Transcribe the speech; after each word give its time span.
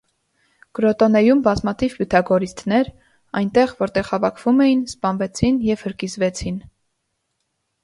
Կրոտոնեում 0.77 1.43
բազմաթիվ 1.47 1.93
պյութագորիստներ, 1.99 2.89
այնտեղ՝ 3.43 3.75
որտեղ 3.83 4.09
հավաքվում 4.15 4.65
էին 4.67 4.83
սպանվեցին 4.95 5.63
և 5.71 5.87
հրկիզվեցին։ 5.89 6.61